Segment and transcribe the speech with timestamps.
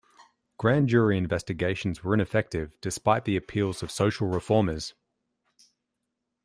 [0.57, 4.95] Grand jury investigations were ineffective, despite the appeals of social reformers.